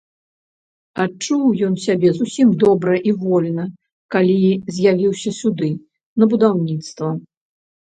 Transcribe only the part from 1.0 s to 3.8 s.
Адчуў ён сябе зусім добра і вольна,